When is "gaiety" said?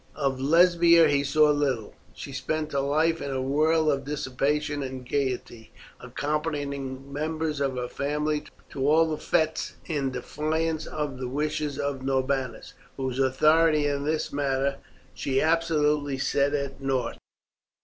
5.07-5.71